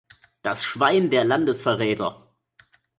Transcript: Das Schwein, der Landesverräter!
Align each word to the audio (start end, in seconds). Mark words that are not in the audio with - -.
Das 0.41 0.63
Schwein, 0.63 1.11
der 1.11 1.23
Landesverräter! 1.25 2.27